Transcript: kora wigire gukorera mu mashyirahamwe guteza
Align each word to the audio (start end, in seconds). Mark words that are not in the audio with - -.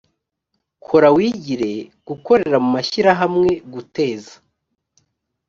kora 0.85 1.07
wigire 1.15 1.71
gukorera 2.07 2.57
mu 2.63 2.69
mashyirahamwe 2.75 3.49
guteza 3.73 4.33